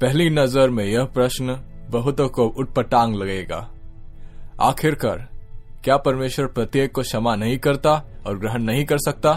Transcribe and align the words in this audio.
पहली 0.00 0.30
नज़र 0.30 0.70
में 0.70 0.84
यह 0.84 1.04
प्रश्न 1.04 1.58
बहुतों 1.90 2.28
को 2.28 2.46
उठपटांग 2.48 3.14
लगेगा। 3.14 3.70
आखिरकार, 4.60 5.28
क्या 5.84 5.96
परमेश्वर 5.96 6.46
प्रत्येक 6.46 6.92
को 6.92 7.02
क्षमा 7.02 7.36
नहीं 7.36 7.58
करता 7.58 7.92
और 8.26 8.38
ग्रहण 8.38 8.62
नहीं 8.62 8.84
कर 8.84 8.98
सकता? 8.98 9.32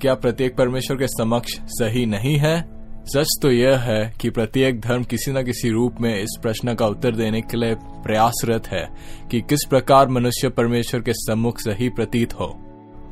क्या 0.00 0.14
प्रत्येक 0.14 0.56
परमेश्वर 0.56 0.96
के 0.96 1.06
समक्ष 1.06 1.58
सही 1.60 2.06
नहीं 2.06 2.36
है? 2.36 2.80
सच 3.04 3.38
तो 3.42 3.50
यह 3.50 3.78
है 3.78 4.14
कि 4.20 4.30
प्रत्येक 4.30 4.80
धर्म 4.80 5.04
किसी 5.04 5.32
न 5.32 5.42
किसी 5.44 5.70
रूप 5.70 6.00
में 6.00 6.22
इस 6.22 6.38
प्रश्न 6.42 6.74
का 6.74 6.86
उत्तर 6.86 7.16
देने 7.16 7.40
के 7.40 7.56
लिए 7.56 7.74
प्रयासरत 7.80 8.66
है 8.66 8.88
कि 9.30 9.40
किस 9.40 9.60
प्रकार 9.70 10.08
मनुष्य 10.08 10.48
परमेश्वर 10.48 11.00
के 11.00 11.12
सम्मुख 11.12 11.58
सही 11.58 11.88
प्रतीत 11.88 12.34
हो। 12.34 12.58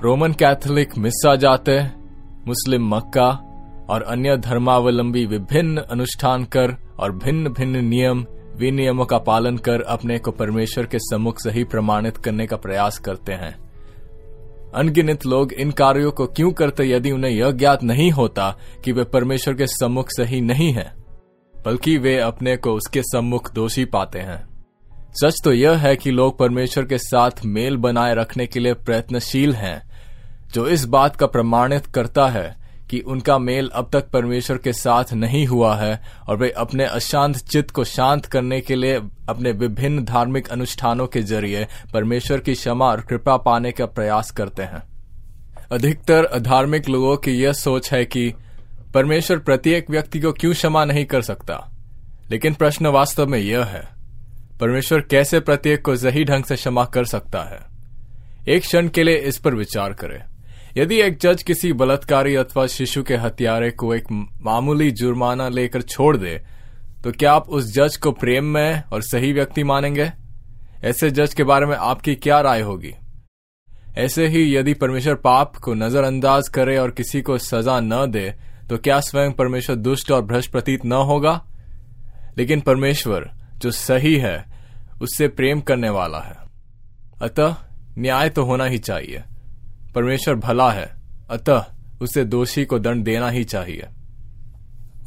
रोमन 0.03 0.33
कैथोलिक 0.33 0.99
मिस्सा 0.99 1.37
जाते, 1.37 1.85
मुस्लिम 2.47 2.89
मक्का 2.97 3.48
और 3.91 4.03
अन्य 4.03 4.37
धर्मावलंबी 4.37 5.25
विभिन्न 5.27 5.81
अनुष्ठान 5.81 6.45
कर 6.45 6.77
और 6.99 7.13
भिन्न 7.13 7.49
भिन्न 7.49 7.85
नियम, 7.85 8.27
विनियमों 8.57 9.05
का 9.05 9.19
पालन 9.19 9.57
कर 9.57 9.81
अपने 9.81 10.19
को 10.19 10.31
परमेश्वर 10.31 10.87
के 10.87 10.99
सम्मुख 10.99 11.41
सही 11.41 11.65
प्रमाणित 11.65 12.17
करने 12.17 12.47
का 12.47 12.57
प्रयास 12.57 12.99
करते 12.99 13.33
हैं। 13.33 13.57
अनगिनत 14.75 15.27
लोग 15.27 15.53
इन 15.53 15.71
कार्यों 15.71 16.11
को 16.11 16.27
क्यों 16.27 16.51
करते 16.53 16.85
यदि 16.85 17.11
उन्हें 17.11 17.31
यह 17.31 17.51
ज्ञात 17.51 17.83
नहीं 17.83 18.11
होता 18.11 18.51
कि 18.85 18.93
वे 18.93 19.05
परमेश्वर 19.05 19.55
के 19.55 19.67
सम्मुख 19.67 20.09
सही 20.11 20.41
नहीं 20.41 20.73
है, 20.73 20.93
बल्कि 21.67 21.97
वे 21.99 22.19
अपने 22.19 22.57
को 22.57 22.75
उसके 22.75 23.03
सम्मुख 23.03 23.53
दोषी 23.55 23.85
पाते 23.85 24.19
हैं। 24.19 24.47
सच 25.23 25.41
तो 25.45 25.53
यह 25.53 25.77
है 25.77 25.97
कि 25.97 26.11
लोग 26.11 26.39
परमेश्वर 26.39 26.85
के 26.85 26.99
साथ 26.99 27.45
मेल 27.47 27.77
बनाए 27.77 28.15
रखने 28.15 28.47
के 28.47 28.61
लिए 28.61 28.75
प्रयत्नशील 28.75 29.55
हैं, 29.55 29.83
जो 30.55 30.67
इस 30.69 30.85
बात 30.85 31.17
का 31.17 31.27
प्रमाणित 31.27 31.87
करता 31.87 32.27
है 32.27 32.58
कि 32.91 33.01
उनका 33.01 33.39
मेल 33.39 33.71
अब 33.75 33.91
तक 33.93 34.09
परमेश्वर 34.09 34.59
के 34.59 34.73
साथ 34.73 35.13
नहीं 35.13 35.47
हुआ 35.47 35.77
है, 35.77 36.01
और 36.29 36.37
वे 36.37 36.51
अपने 36.51 36.85
अशांत 36.85 37.37
चित्त 37.37 37.71
को 37.71 37.85
शांत 37.85 38.27
करने 38.27 38.61
के 38.61 38.75
लिए 38.75 38.95
अपने 39.29 39.53
विभिन्न 39.53 40.05
धार्मिक 40.05 40.49
अनुष्ठानों 40.49 41.07
के 41.07 41.23
ज़रिए 41.23 41.67
परमेश्वर 41.93 42.39
की 42.39 42.55
क्षमा 42.55 42.87
और 42.87 43.01
कृपा 43.01 43.37
पाने 43.37 43.73
का 43.73 43.87
प्रयास 43.87 44.31
करते 44.31 44.63
हैं। 44.63 44.83
अधिकतर 45.73 46.25
अधार्मिक 46.25 46.89
लोगों 46.89 47.17
की 47.17 47.31
यह 47.31 47.53
सोच 47.53 47.93
है 47.93 48.05
कि 48.05 48.35
परमेश्वर 48.95 49.39
प्रत्येक 49.39 49.91
व्यक्ति 49.91 50.21
को 50.21 50.33
क्यों 50.33 50.53
क्षमा 50.53 50.85
नहीं 50.85 51.05
कर 51.05 51.23
सकता? 51.23 51.71
लेकिन 52.31 52.55
प्रश्न 52.55 52.87
वास्तव 52.87 53.27
में 53.27 53.39
यह 53.39 53.65
है, 53.65 53.89
परमेश्वर 54.61 55.01
कैसे 55.01 55.41
प्रत्येक 55.41 55.85
को 55.85 55.97
सही 55.97 56.25
ढंग 56.25 56.45
से 56.45 56.57
क्षमा 56.57 56.85
कर 56.85 57.05
सकता 57.05 57.43
है? 57.43 57.61
एक 58.49 58.63
क्षण 58.63 58.89
के 58.89 59.03
लिए 59.03 59.17
इस 59.17 59.39
पर 59.39 59.55
विचार 59.55 59.93
करें। 59.93 60.25
यदि 60.77 61.01
एक 61.01 61.19
जज 61.19 61.43
किसी 61.43 61.73
बलात्कारी 61.73 62.35
अथवा 62.35 62.67
शिशु 62.67 63.03
के 63.03 63.17
हत्यारे 63.17 63.71
को 63.71 63.95
एक 63.95 64.05
मामूली 64.43 64.91
जुर्माना 64.91 65.49
लेकर 65.49 65.83
छोड़ 65.83 66.17
दे 66.17 66.43
तो 67.05 67.13
क्या 67.13 67.33
आप 67.33 67.49
उस 67.49 67.73
जज 67.75 67.97
को 67.97 68.13
प्रेम 68.13 68.45
में 68.45 68.83
और 68.83 69.03
सही 69.03 69.33
व्यक्ति 69.33 69.65
मानेंगे? 69.65 70.11
ऐसे 70.85 71.11
जज 71.11 71.35
के 71.35 71.45
बारे 71.45 71.67
में 71.67 71.77
आपकी 71.77 72.15
क्या 72.15 72.41
राय 72.41 72.61
होगी? 72.61 72.95
ऐसे 73.97 74.27
ही 74.27 74.57
यदि 74.57 74.75
परमेश्वर 74.75 75.15
पाप 75.15 75.57
को 75.57 75.75
नजरअंदाज 75.75 76.49
करे 76.49 76.77
और 76.79 76.91
किसी 76.91 77.23
को 77.23 77.39
सजा 77.39 77.81
न 77.81 78.11
दे 78.11 78.35
तो 78.69 78.79
क्या 78.79 79.01
स्वयं 79.01 79.33
परमेश्वर 79.33 79.77
दुष्ट 79.77 80.11
और 80.11 80.23
भ्रष्ट 80.23 80.53
प्रतीत 80.53 80.85
न 80.85 80.93
होगा? 80.93 81.45
लेकिन 82.39 82.61
परमेश्वर, 82.61 83.31
जो 83.59 83.71
सही 83.71 84.17
है, 84.17 84.45
उससे 85.03 85.29
प्रेम 85.29 85.61
करने 85.61 85.89
वाला 85.89 86.21
है। 86.21 86.37
अतः 87.23 87.57
न्याय 87.99 88.29
तो 88.29 88.45
होना 88.45 88.65
ही 88.65 88.79
चाहिए। 88.79 89.23
परमेश्वर 89.99 90.35
भला 90.35 90.71
है, 90.71 90.95
अतः 91.31 91.65
उसे 92.01 92.25
दोषी 92.25 92.65
को 92.65 92.79
दंड 92.79 93.05
देना 93.05 93.29
ही 93.29 93.45
चाहिए। 93.45 93.87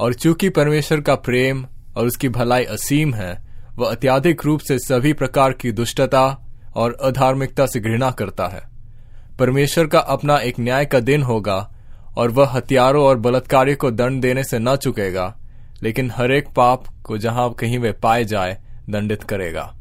और 0.01 0.13
चूँकि 0.13 0.49
परमेश्वर 0.49 1.01
का 1.01 1.15
प्रेम 1.15 1.65
और 1.97 2.07
उसकी 2.07 2.29
भलाई 2.29 2.63
असीम 2.63 3.13
है, 3.13 3.45
वह 3.75 3.91
अत्याधिक 3.91 4.45
रूप 4.45 4.59
से 4.59 4.79
सभी 4.79 5.13
प्रकार 5.13 5.53
की 5.53 5.71
दुष्टता 5.71 6.47
और 6.75 6.97
अधार्मिकता 7.03 7.65
से 7.65 7.79
घृणा 7.79 8.11
करता 8.11 8.47
है। 8.47 8.61
परमेश्वर 9.39 9.87
का 9.87 9.99
अपना 9.99 10.37
एक 10.37 10.59
न्याय 10.59 10.85
का 10.85 10.99
दिन 10.99 11.23
होगा, 11.23 11.71
और 12.17 12.31
वह 12.31 12.49
हथियारों 12.49 13.05
और 13.05 13.17
बलात्कारियों 13.17 13.77
को 13.77 13.91
दंड 13.91 14.21
देने 14.21 14.43
से 14.43 14.59
न 14.59 14.75
चुकेगा, 14.75 15.37
लेकिन 15.83 16.11
हरेक 16.11 16.47
पाप 16.55 16.83
को 17.03 17.17
जहाँ 17.17 17.53
कहीं 17.53 17.79
वे 17.79 17.91
पाए 17.91 18.23
जाए, 18.23 18.57
दंडित 18.89 19.23
करेगा। 19.23 19.75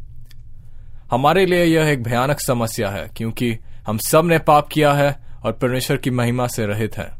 हमारे 1.11 1.47
लिए 1.47 1.65
यह 1.65 1.89
एक 1.89 2.03
भयानक 2.03 2.41
समस्या 2.41 2.91
है, 2.91 3.11
क्योंकि 3.17 3.59
हम 3.91 3.99
सबने 3.99 4.39
पाप 4.39 4.69
किया 4.69 4.93
है 4.93 5.11
और 5.45 5.53
परमेश्वर 5.53 5.97
की 5.97 6.11
महिमा 6.11 6.47
से 6.47 6.67
रहित 6.67 6.97
है। 6.99 7.11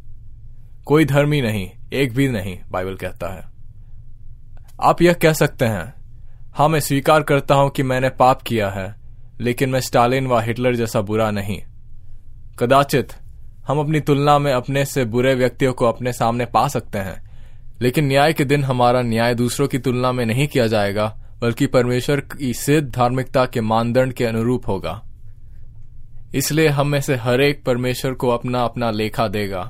कोई 0.87 1.05
धर्मी 1.05 1.41
नहीं, 1.43 1.69
एक 1.93 2.13
भी 2.15 2.29
नहीं, 2.29 2.57
बाइबल 2.71 2.95
कहता 2.95 3.33
है। 3.35 3.43
आप 4.83 5.03
यह 5.03 5.13
कह 5.13 5.33
सकते 5.33 5.65
हैं 5.65 5.93
हाँ 6.55 6.69
मैं 6.69 6.81
स्वीकार 6.81 7.23
करता 7.23 7.55
हूँ 7.55 7.71
कि 7.71 7.83
मैंने 7.83 8.09
पाप 8.11 8.43
किया 8.43 8.71
है, 8.71 8.95
लेकिन 9.41 9.71
मैं 9.71 9.81
स्टालिन 9.81 10.27
व 10.27 10.41
हिटलर 10.41 10.77
जैसा 10.77 11.01
बुरा 11.01 11.31
नहीं। 11.31 11.61
कदाचित 12.59 13.13
हम 13.67 13.81
अपनी 13.81 14.01
तुलना 14.01 14.39
में 14.39 14.53
अपने 14.53 14.85
से 14.85 15.05
बुरे 15.05 15.35
व्यक्तियों 15.35 15.73
को 15.73 15.87
अपने 15.87 16.13
सामने 16.13 16.47
पा 16.47 16.67
सकते 16.69 16.99
हैं, 16.99 17.21
लेकिन 17.81 18.07
न्याय 18.07 18.33
के 18.33 18.45
दिन 18.45 18.65
हमारा 18.65 19.03
न्याय 19.03 19.35
दूसरों 19.35 19.69
की 19.69 19.79
तुलना 19.79 20.13
में 20.13 20.27
नहीं 20.27 20.49
किया 20.49 20.67
जाएगा, 20.67 21.15
बल्कि 21.41 21.67
परमेश्वर 21.67 22.21
की 22.21 22.55
सिद्ध 22.55 22.89
धार्मिकता 22.91 23.47
के 23.47 23.61
मानदंड 23.61 24.13
के 24.13 24.25
अनुरूप 24.25 24.69
होगा। 24.69 25.01
इसलिए 26.35 26.69
हम 26.69 26.89
में 26.89 27.01
से 27.01 27.15
हर 27.17 27.41
एक 27.41 27.65
परमेश्वर 27.65 28.13
को 28.13 28.29
अपना 28.29 28.63
अपना 28.65 28.91
लेखा 28.91 29.27
देगा। 29.29 29.63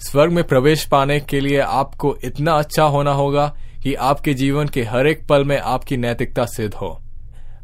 स्वर्ग 0.00 0.32
में 0.32 0.42
प्रवेश 0.44 0.84
पाने 0.84 1.18
के 1.20 1.40
लिए 1.40 1.58
आपको 1.58 2.14
इतना 2.24 2.52
अच्छा 2.52 2.84
होना 2.84 3.12
होगा 3.12 3.46
कि 3.82 3.94
आपके 3.94 4.34
जीवन 4.34 4.68
के 4.68 4.82
हर 4.82 5.06
एक 5.06 5.26
पल 5.26 5.44
में 5.44 5.58
आपकी 5.58 5.96
नैतिकता 5.96 6.44
सिद्ध 6.46 6.74
हो। 6.74 6.88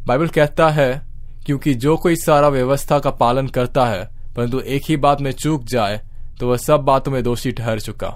बाइबल 0.06 0.28
कहता 0.28 0.69
है, 0.70 1.03
क्योंकि 1.47 1.75
जो 1.75 1.97
कोई 1.97 2.16
सारा 2.16 2.48
व्यवस्था 2.48 2.98
का 2.98 3.10
पालन 3.10 3.48
करता 3.48 3.87
है, 3.87 4.09
परंतु 4.37 4.60
एक 4.60 4.82
ही 4.88 4.97
बात 4.97 5.20
में 5.20 5.31
चूक 5.32 5.64
जाए 5.64 6.00
तो 6.41 6.48
वह 6.48 6.56
सब 6.56 6.81
बातों 6.81 7.12
में 7.12 7.22
दोषी 7.22 7.53
ठहर 7.53 7.81
चुका। 7.81 8.09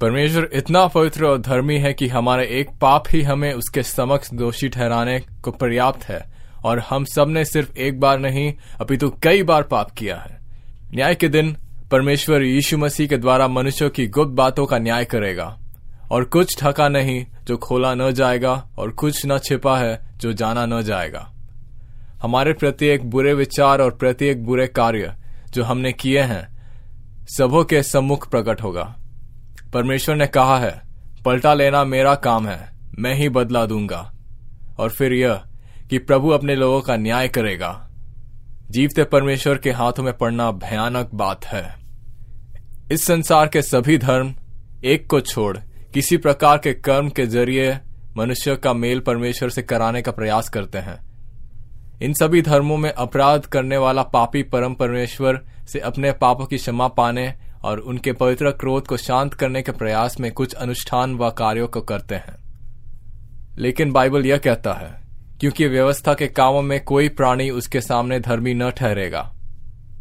परमेश्वर 0.00 0.48
इतना 0.52 0.86
पवित्र 0.86 1.24
और 1.24 1.38
धर्मी 1.38 1.78
है 1.78 1.92
कि 1.94 2.08
हमारे 2.08 2.46
एक 2.50 2.70
पाप 2.80 3.04
ही 3.10 3.22
हमें 3.22 3.52
उसके 3.52 3.82
समक्ष 3.82 4.32
दोषी 4.34 4.68
ठहराने 4.68 5.18
को 5.42 5.50
पर्याप्त 5.50 6.04
है। 6.04 6.20
और 6.66 6.78
हम 6.80 7.04
सबने 7.04 7.44
सिर्फ़ 7.44 7.76
एक 7.78 8.00
बार 8.00 8.18
नहीं, 8.18 8.52
अपितु 8.80 9.10
कई 9.22 9.42
बार 9.42 9.62
पाप 9.62 9.90
किया 9.90 10.16
है। 10.16 10.38
न्याय 10.94 11.14
के 11.14 11.28
दिन 11.28 11.56
परमेश्वर 11.90 12.42
यीशु 12.42 12.78
मसीह 12.78 13.06
के 13.06 13.16
द्वारा 13.16 13.48
मनुष्यों 13.48 13.90
की 13.90 14.06
गुप्त 14.06 14.32
बातों 14.32 14.66
का 14.66 14.78
न्याय 14.78 15.04
करेगा, 15.04 15.56
और 16.10 16.24
कुछ 16.24 16.56
ठका 16.60 16.88
नहीं 16.88 17.24
जो 17.44 17.56
खोला 17.56 17.94
न 17.94 18.10
जाएगा 18.12 18.52
और 18.78 18.90
कुछ 18.90 19.22
न 19.26 19.38
छिपा 19.38 19.78
है 19.78 20.00
जो 20.16 20.32
जाना 20.32 20.66
न 20.66 20.82
जाएगा। 20.82 21.32
हमारे 22.22 22.52
प्रत्येक 22.52 23.10
बुरे 23.10 23.34
विचार 23.34 23.80
और 23.80 23.90
प्रत्येक 23.90 24.44
बुरे 24.44 24.66
कार्य 24.66 25.14
जो 25.50 25.64
हमने 25.64 25.92
किए 25.92 26.20
हैं, 26.20 26.46
सबों 27.28 27.64
के 27.64 27.82
सम्मुख 27.82 28.30
प्रकट 28.30 28.62
होगा। 28.62 28.94
परमेश्वर 29.72 30.16
ने 30.16 30.26
कहा 30.26 30.58
है, 30.58 30.80
पलटा 31.24 31.54
लेना 31.54 31.84
मेरा 31.84 32.14
काम 32.14 32.48
है, 32.48 32.70
मैं 32.98 33.14
ही 33.14 33.28
बदला 33.28 33.66
दूँगा। 33.66 34.10
और 34.78 34.90
फिर 34.90 35.12
यह 35.12 35.40
कि 35.90 35.98
प्रभु 35.98 36.28
अपने 36.28 36.54
लोगों 36.54 36.80
का 36.80 36.96
न्याय 36.96 37.28
करेगा। 37.28 37.90
जीवते 38.70 39.04
परमेश्वर 39.04 39.58
के 39.58 39.70
हाथों 39.70 40.02
में 40.02 40.16
पड़ना 40.16 40.50
भयानक 40.50 41.10
बात 41.14 41.44
है। 41.44 41.76
इस 42.92 43.04
संसार 43.04 43.48
के 43.48 43.62
सभी 43.62 43.98
धर्म 43.98 44.34
एक 44.84 45.06
को 45.06 45.20
छोड़, 45.20 45.58
किसी 45.94 46.16
प्रकार 46.16 46.58
के 46.58 46.74
कर्म 46.74 47.08
के 47.08 47.26
ज़रिए 47.26 47.78
मनुष्य 48.16 48.56
का 48.56 48.72
मेल 48.72 49.00
परमेश्वर 49.00 49.48
से 49.48 49.62
कराने 49.62 50.02
का 50.02 50.12
प्रयास 50.12 50.48
करते 50.48 50.78
हैं। 50.78 51.06
इन 52.02 52.12
सभी 52.12 52.42
धर्मों 52.42 52.76
में 52.76 52.92
अपराध 52.92 53.46
करने 53.46 53.76
वाला 53.76 54.02
पापी 54.02 54.42
परम 54.42 54.74
परमेश्वर 54.74 55.46
से 55.68 55.78
अपने 55.78 56.12
पापों 56.12 56.46
की 56.46 56.56
क्षमा 56.56 56.88
पाने 56.88 57.34
और 57.62 57.78
उनके 57.78 58.12
पवित्र 58.12 58.50
क्रोध 58.50 58.86
को 58.86 58.96
शांत 58.96 59.34
करने 59.34 59.62
के 59.62 59.72
प्रयास 59.72 60.20
में 60.20 60.32
कुछ 60.32 60.54
अनुष्ठान 60.54 61.14
व 61.14 61.30
कार्यों 61.30 61.68
को 61.68 61.80
करते 61.80 62.14
हैं। 62.14 62.36
लेकिन 63.58 63.92
बाइबल 63.92 64.26
यह 64.26 64.36
कहता 64.36 64.72
है 64.72 65.05
क्योंकि 65.40 65.66
व्यवस्था 65.66 66.14
के 66.14 66.26
कामों 66.26 66.62
में 66.62 66.84
कोई 66.84 67.08
प्राणी 67.08 67.50
उसके 67.50 67.80
सामने 67.80 68.20
धर्मी 68.20 68.54
न 68.54 68.70
ठहरेगा। 68.70 69.32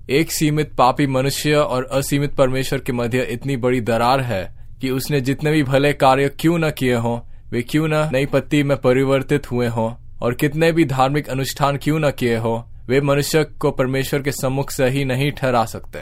एक 0.09 0.31
सीमित 0.31 0.73
पापी 0.73 1.07
मनुष्य 1.07 1.55
और 1.55 1.83
असीमित 1.83 2.35
परमेश्वर 2.35 2.79
के 2.79 2.93
मध्य 2.93 3.21
इतनी 3.21 3.57
बड़ी 3.57 3.81
दरार 3.81 4.21
है 4.21 4.55
कि 4.81 4.89
उसने 4.89 5.21
जितने 5.21 5.51
भी 5.51 5.63
भले 5.63 5.93
कार्य 5.93 6.29
क्यों 6.29 6.57
न 6.59 6.71
किए 6.71 6.95
हों, 6.95 7.19
वे 7.51 7.61
क्यों 7.61 7.87
न 7.87 8.09
नई 8.13 8.25
पत्ती 8.25 8.63
में 8.63 8.77
परिवर्तित 8.77 9.51
हुए 9.51 9.67
हों, 9.67 9.93
और 10.21 10.33
कितने 10.33 10.71
भी 10.71 10.85
धार्मिक 10.85 11.29
अनुष्ठान 11.29 11.77
क्यों 11.77 11.99
न 11.99 12.11
किए 12.11 12.37
हो, 12.37 12.71
वे 12.87 13.01
मनुष्य 13.01 13.43
को 13.43 13.71
परमेश्वर 13.71 14.21
के 14.21 14.31
सम्मुख 14.31 14.71
सही 14.71 15.05
नहीं 15.05 15.31
ठहरा 15.31 15.65
सकते। 15.65 15.99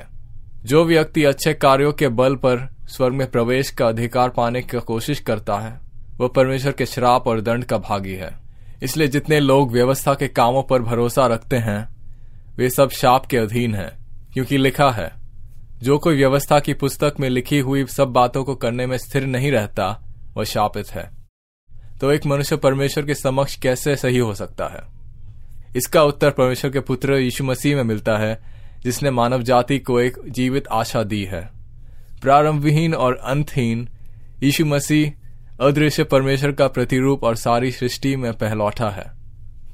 जो 0.63 0.85
व्यक्ति 0.85 1.23
अच्छे 1.23 1.53
कार्यों 1.53 1.93
के 1.93 2.07
बल 2.07 2.35
पर 2.35 2.75
स्वर्ग 2.87 3.13
में 3.13 3.31
प्रवेश 3.31 3.69
का 3.69 3.87
अधिकार 3.87 4.29
पाने 4.29 4.61
की 4.61 4.79
कोशिश 4.79 5.19
करता 5.19 5.55
है 5.55 5.79
वह 6.19 6.27
परमेश्वर 6.27 6.71
के 6.71 6.85
श्राप 6.85 7.27
और 7.27 7.41
दंड 7.41 7.63
का 7.63 7.77
भागी 7.77 8.13
है। 8.13 8.42
इसलिए 8.83 9.07
जितने 9.07 9.39
लोग 9.39 9.71
व्यवस्था 9.71 10.13
के 10.13 10.27
कामों 10.27 10.63
पर 10.63 10.81
भरोसा 10.81 11.27
रखते 11.27 11.57
हैं, 11.57 11.89
वे 12.57 12.69
सब 12.69 12.89
शाप 12.89 13.25
के 13.25 13.37
अधीन 13.37 13.75
हैं, 13.75 13.91
क्योंकि 14.33 14.57
लिखा 14.57 14.91
है, 14.91 15.13
जो 15.83 15.97
कोई 15.97 16.15
व्यवस्था 16.15 16.59
की 16.59 16.73
पुस्तक 16.73 17.13
में 17.19 17.29
लिखी 17.29 17.59
हुई 17.59 17.85
सब 17.85 18.07
बातों 18.07 18.43
को 18.43 18.55
करने 18.55 18.87
में 18.87 18.97
स्थिर 18.97 19.25
नहीं 19.25 19.51
रहता, 19.51 20.03
वह 20.37 20.43
शापित 20.43 20.89
है। 20.91 21.11
तो 22.01 22.11
एक 22.11 22.25
मनुष्य 22.25 22.57
परमेश्वर 22.57 23.05
के 23.05 23.15
समक्ष 23.15 23.55
कैसे 23.55 23.95
सही 23.95 24.17
हो 24.17 24.33
सकता 24.33 24.67
है? 24.67 24.83
इसका 25.75 26.03
उत्तर 26.03 26.31
परमेश्वर 26.31 26.71
के 26.71 26.79
पुत्र 26.79 27.13
यीशु 27.13 27.43
मसीह 27.43 27.75
में 27.75 27.83
मिलता 27.83 28.17
है, 28.17 28.43
जिसने 28.83 29.11
मानव 29.11 29.41
जाति 29.41 29.79
को 29.79 29.99
एक 29.99 30.17
जीवित 30.27 30.67
आशा 30.67 31.03
दी 31.03 31.23
है। 31.25 31.49
प्रारंभहीन 32.21 32.93
और 32.93 33.15
अंतहीन 33.15 33.89
यीशु 34.43 34.65
मसीह 34.65 35.22
अदृश्य 35.61 36.03
परमेश्वर 36.03 36.51
का 36.51 36.67
प्रतिरूप 36.67 37.23
और 37.23 37.35
सारी 37.35 37.71
सृष्टि 37.71 38.15
में 38.15 38.33
पहलौठा 38.33 38.89
है। 38.89 39.11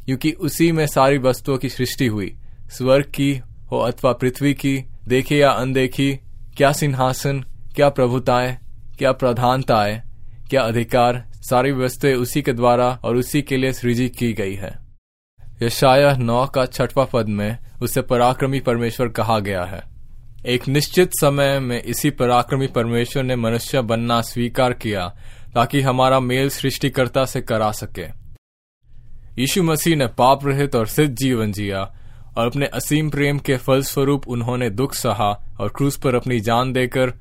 क्योंकि 0.05 0.31
उसी 0.31 0.71
में 0.71 0.87
सारी 0.87 1.17
वस्तुओं 1.17 1.57
की 1.57 1.69
सृष्टि 1.69 2.07
हुई। 2.07 2.37
स्वर्ग 2.69 3.05
की 3.15 3.41
हो 3.71 3.79
अथवा 3.79 4.11
पृथ्वी 4.13 4.53
की, 4.53 4.85
देखी 5.07 5.41
या 5.41 5.51
अनदेखी, 5.51 6.19
क्या 6.57 6.71
सिंहासन, 6.71 7.41
क्या 7.75 7.89
प्रभुताएँ, 7.89 8.57
क्या 8.97 9.11
प्रधानताएँ, 9.11 10.01
क्या 10.49 10.61
अधिकार, 10.61 11.25
सारी 11.35 11.71
वस्तुएँ 11.71 12.13
उसी 12.13 12.41
के 12.41 12.53
द्वारा 12.53 12.99
और 13.03 13.15
उसी 13.15 13.41
के 13.41 13.57
लिए 13.57 13.73
सृजी 13.73 14.09
की 14.09 14.33
गई 14.33 14.55
है। 14.55 14.79
यशाया 15.61 16.17
नौ 16.17 16.45
का 16.47 16.65
छठवा 16.65 17.05
पद 17.05 17.27
में 17.27 17.57
उसे 17.81 18.01
पराक्रमी 18.01 18.59
परमेश्वर 18.59 19.07
कहा 19.07 19.39
गया 19.39 19.63
है। 19.63 19.83
एक 20.45 20.67
निश्चित 20.67 21.09
समय 21.13 21.59
में 21.59 21.83
इसी 21.83 22.09
पराक्रमी 22.09 22.67
परमेश्वर 22.67 23.23
ने 23.23 23.35
मनुष्य 23.35 23.81
बनना 23.81 24.21
स्वीकार 24.21 24.73
किया 24.73 25.15
ताकि 25.55 25.81
हमारा 25.81 26.19
मेल 26.19 26.49
सृष्टिकर्ता 26.49 27.25
से 27.25 27.41
करा 27.41 27.71
सके। 27.71 28.05
यीशु 29.41 29.63
मसीह 29.63 29.95
ने 29.95 30.07
पाप 30.07 30.45
रहित 30.45 30.75
और 30.75 30.87
सिद्ध 30.87 31.15
जीवन 31.15 31.51
जिया 31.51 31.95
और 32.37 32.47
अपने 32.47 32.65
असीम 32.65 33.09
प्रेम 33.09 33.39
के 33.39 33.57
फलस्वरूप 33.57 34.27
उन्होंने 34.27 34.69
दुख 34.69 34.93
सहा 34.93 35.55
और 35.59 35.73
क्रूस 35.77 35.97
पर 35.97 36.15
अपनी 36.15 36.39
जान 36.39 36.73
देकर 36.73 37.13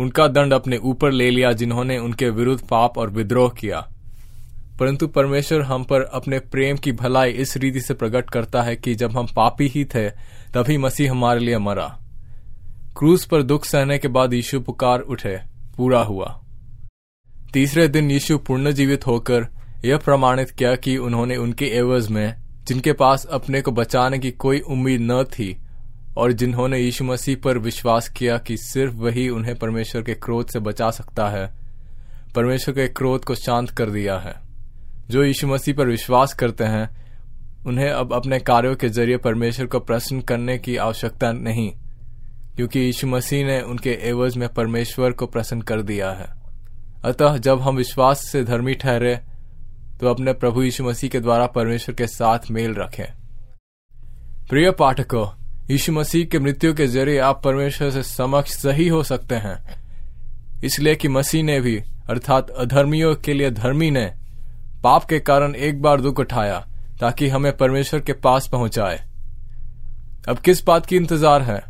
उनका 0.00 0.28
दंड 0.28 0.52
अपने 0.52 0.76
ऊपर 0.76 1.10
ले 1.10 1.30
लिया 1.30 1.52
जिन्होंने 1.52 1.98
उनके 1.98 2.30
विरुद्ध 2.30 2.66
पाप 2.66 2.98
और 2.98 3.10
विद्रोह 3.10 3.50
किया। 3.50 3.88
परंतु 4.80 5.06
परमेश्वर 5.06 5.62
हम 5.62 5.84
पर 5.84 6.02
अपने 6.02 6.38
प्रेम 6.38 6.76
की 6.76 6.92
भलाई 6.92 7.30
इस 7.30 7.56
रीति 7.56 7.80
से 7.80 7.94
प्रकट 7.94 8.30
करता 8.30 8.62
है 8.62 8.76
कि 8.76 8.94
जब 8.94 9.18
हम 9.18 9.26
पापी 9.36 9.66
ही 9.66 9.84
थे, 9.84 10.10
तभी 10.54 10.78
मसीह 10.78 11.10
हमारे 11.10 11.40
लिए 11.40 11.58
मरा। 11.58 11.98
क्रूस 12.98 13.26
पर 13.26 13.42
दुख 13.42 13.64
सहने 13.64 13.98
के 13.98 14.08
बाद 14.08 14.34
यीशु 14.34 14.60
पुकार 14.60 15.00
उठे, 15.00 15.38
पूरा 15.76 16.00
हुआ। 16.00 16.42
तीसरे 17.52 17.88
दिन 17.88 18.10
यीशु 18.10 18.38
पूर्ण 18.38 18.72
जीवित 18.72 19.06
होकर 19.06 19.46
यह 19.84 19.96
प्रमाणित 19.96 20.50
किया 20.50 20.74
कि 20.76 20.96
उन्होंने 20.96 21.36
उनके 21.36 21.66
एवज 21.66 22.08
में, 22.08 22.34
जिनके 22.64 22.92
पास 22.92 23.26
अपने 23.26 23.60
को 23.60 23.70
बचाने 23.70 24.18
की 24.18 24.30
कोई 24.30 24.60
उम्मीद 24.60 25.00
न 25.00 25.24
थी, 25.24 25.56
और 26.16 26.32
जिन्होंने 26.32 26.78
यीशु 26.78 27.04
मसीह 27.04 27.36
पर 27.36 27.58
विश्वास 27.58 28.08
किया 28.08 28.38
कि 28.38 28.56
सिर्फ़ 28.56 28.94
वही 28.94 29.28
उन्हें 29.28 29.58
परमेश्वर 29.58 30.02
के 30.02 30.14
क्रोध 30.14 30.48
से 30.48 30.60
बचा 30.60 30.90
सकता 30.90 31.28
है, 31.28 31.54
परमेश्वर 32.34 32.74
के 32.74 32.88
क्रोध 32.88 33.24
को 33.24 33.34
शांत 33.34 33.70
कर 33.70 33.90
दिया 33.90 34.18
है। 34.18 34.34
जो 35.10 35.24
यीशु 35.24 35.46
मसीह 35.46 35.74
पर 35.74 35.86
विश्वास 35.86 36.34
करते 36.34 36.64
हैं, 36.64 36.88
उन्हें 37.66 37.90
अब 37.90 38.12
अपने 38.12 38.38
कार्यों 38.38 38.74
के 38.76 38.88
ज़रिए 38.88 39.16
परमेश्वर 39.16 39.66
को 39.66 39.80
प्रसन्न 39.80 40.20
करने 40.20 40.58
की 40.58 40.76
आवश्यकता 40.76 41.32
नहीं, 41.32 41.72
क्योंकि 42.56 42.80
यीशु 42.80 43.06
मसीह 43.06 43.46
ने 43.46 43.60
उनके 43.60 43.90
एवज 43.90 44.36
में 44.36 44.48
परमेश्वर 44.48 45.12
को 45.12 45.26
प्रसन्न 45.26 45.60
कर 45.60 45.82
दिया 45.82 46.10
है। 46.10 46.35
अतः 47.04 47.36
जब 47.36 47.60
हम 47.60 47.76
विश्वास 47.76 48.26
से 48.26 48.44
धर्मी 48.44 48.74
ठहरे 48.74 49.20
तो 50.00 50.08
अपने 50.08 50.32
प्रभु 50.32 50.62
यीशु 50.62 50.84
मसीह 50.84 51.10
के 51.10 51.20
द्वारा 51.20 51.46
परमेश्वर 51.46 51.94
के 51.94 52.06
साथ 52.06 52.38
मेल 52.50 52.74
रखें। 52.74 53.04
प्रिय 54.48 54.70
पाठकों, 54.70 55.28
यीशु 55.70 55.92
मसीह 55.92 56.26
के 56.26 56.38
मृत्यु 56.38 56.74
के 56.74 56.86
ज़रिए 56.86 57.18
आप 57.18 57.42
परमेश्वर 57.44 57.90
से 57.90 58.02
समक्ष 58.02 58.50
सही 58.50 58.88
हो 58.88 59.02
सकते 59.02 59.34
हैं। 59.34 59.84
इसलिए 60.64 60.94
कि 60.96 61.08
मसीह 61.08 61.42
ने 61.42 61.60
भी, 61.60 61.76
अर्थात 62.10 62.50
अधर्मियों 62.50 63.14
के 63.14 63.34
लिए 63.34 63.50
धर्मी 63.50 63.90
ने, 63.90 64.12
पाप 64.82 65.04
के 65.04 65.20
कारण 65.20 65.54
एक 65.54 65.82
बार 65.82 66.00
दुख 66.00 66.20
उठाया, 66.20 66.66
ताकि 67.00 67.28
हमें 67.28 67.56
परमेश्वर 67.56 68.00
के 68.00 68.12
पास 68.12 68.48
पहुँचाए। 68.48 69.04
अब 70.28 70.38
किस 70.38 70.64
बात 70.64 70.86
की 70.86 70.96
इंतज़ार 70.96 71.42
है? 71.42 71.62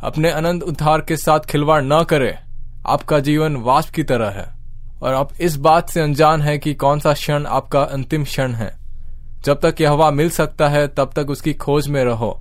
अपने 0.00 0.30
अनंत 0.30 0.62
उद्धार 0.62 1.00
के 1.00 1.16
साथ 1.16 1.40
खिलवाड़ 1.40 1.82
न 1.84 2.04
करे। 2.04 2.38
आपका 2.86 3.20
जीवन 3.20 3.56
वाष्प 3.56 3.90
की 3.90 4.02
तरह 4.02 4.30
है। 4.30 4.53
और 5.04 5.14
आप 5.14 5.30
इस 5.40 5.56
बात 5.56 5.88
से 5.88 6.00
अनजान 6.00 6.42
है 6.42 6.58
कि 6.58 6.74
कौन 6.74 7.00
सा 7.00 7.12
क्षण 7.12 7.46
आपका 7.46 7.82
अंतिम 7.82 8.24
क्षण 8.24 8.52
है। 8.52 8.76
जब 9.44 9.60
तक 9.60 9.80
यह 9.80 9.90
हवा 9.90 10.10
मिल 10.10 10.30
सकता 10.30 10.68
है, 10.68 10.88
तब 10.88 11.10
तक 11.16 11.30
उसकी 11.30 11.54
खोज 11.54 11.88
में 11.88 12.04
रहो। 12.04 12.40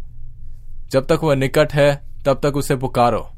जब 0.92 1.06
तक 1.06 1.20
वह 1.24 1.36
निकट 1.36 1.74
है, 1.74 2.02
तब 2.26 2.40
तक 2.44 2.58
उसे 2.58 2.76
पुकारो। 2.76 3.30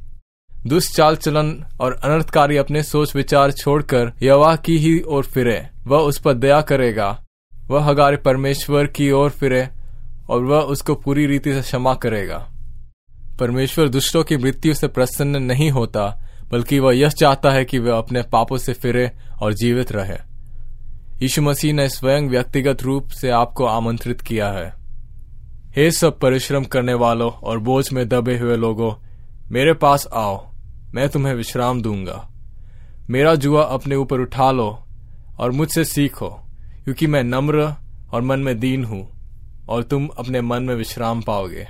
दुष्चाल 0.67 1.15
चलन 1.15 1.65
और 1.79 1.93
अनर्थकारी 1.93 2.57
अपने 2.57 2.83
सोच 2.83 3.15
विचार 3.15 3.51
छोड़कर 3.51 4.13
यवा 4.21 4.55
की 4.55 4.77
ही 4.77 5.01
ओर 5.01 5.23
फिरे। 5.23 5.67
वह 5.87 5.99
उस 5.99 6.19
पर 6.19 6.33
दया 6.33 6.61
करेगा। 6.61 7.23
वह 7.67 7.83
हगारे 7.83 8.17
परमेश्वर 8.17 8.87
की 8.87 9.11
ओर 9.11 9.29
फिरे 9.29 9.69
और 10.29 10.43
वह 10.43 10.59
उसको 10.59 10.95
पूरी 10.95 11.25
रीति 11.25 11.53
से 11.53 11.61
क्षमा 11.61 11.93
करेगा। 11.93 12.47
परमेश्वर 13.39 13.89
दुष्टों 13.89 14.23
की 14.23 14.37
मृत्यु 14.37 14.73
से 14.73 14.87
प्रसन्न 14.87 15.43
नहीं 15.43 15.71
होता। 15.71 16.24
बल्कि 16.51 16.79
वह 16.79 16.95
यह 16.95 17.09
चाहता 17.09 17.51
है 17.51 17.65
कि 17.65 17.79
वह 17.79 17.97
अपने 17.97 18.21
पापों 18.21 18.57
से 18.57 18.73
फिरे 18.73 19.11
और 19.41 19.53
जीवित 19.53 19.91
रहे। 19.91 20.17
यीशु 21.21 21.41
मसीह 21.41 21.73
ने 21.73 21.89
स्वयं 21.89 22.29
व्यक्तिगत 22.29 22.83
रूप 22.83 23.09
से 23.09 23.29
आपको 23.29 23.65
आमंत्रित 23.65 24.21
किया 24.21 24.51
है। 24.51 24.73
हे 25.75 25.91
सब 25.91 26.19
परिश्रम 26.19 26.63
करने 26.63 26.93
वालों 26.93 27.31
और 27.31 27.59
बोझ 27.59 27.91
में 27.93 28.07
दबे 28.09 28.37
हुए 28.37 28.55
लोगों, 28.55 28.93
मेरे 29.51 29.73
पास 29.73 30.07
आओ, 30.13 30.51
मैं 30.93 31.09
तुम्हें 31.09 31.33
विश्राम 31.33 31.81
दूँगा। 31.81 32.29
मेरा 33.09 33.35
जुआ 33.35 33.63
अपने 33.63 33.95
ऊपर 33.95 34.19
उठा 34.19 34.51
लो 34.51 34.83
और 35.39 35.51
मुझसे 35.51 35.83
सीखो, 35.85 36.29
क्योंकि 36.83 37.07
मैं 37.07 37.23
नम्र 37.23 37.73
और 38.13 38.21
मन 38.21 38.39
में 38.39 38.59
दीन 38.59 38.83
हूँ, 38.83 39.07
और 39.69 39.83
तुम 39.83 40.07
अपने 40.07 40.41
मन 40.41 40.63
में 40.63 40.75
विश्राम 40.75 41.21
पाओगे। 41.21 41.67